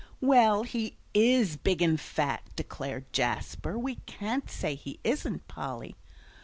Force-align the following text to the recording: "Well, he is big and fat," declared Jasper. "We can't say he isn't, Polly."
"Well, 0.19 0.63
he 0.63 0.97
is 1.13 1.57
big 1.57 1.79
and 1.79 2.01
fat," 2.01 2.41
declared 2.55 3.13
Jasper. 3.13 3.77
"We 3.77 3.97
can't 4.07 4.49
say 4.49 4.73
he 4.73 4.99
isn't, 5.03 5.47
Polly." 5.47 5.95